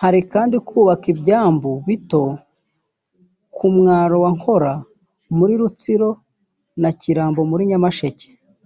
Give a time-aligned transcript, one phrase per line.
[0.00, 2.22] Hari kandi kubaka ibyambu bito
[3.56, 4.72] ku mwaro wa Nkora
[5.36, 6.10] muri Rutsiro
[6.82, 8.26] na Kirambo muri Nyamasheke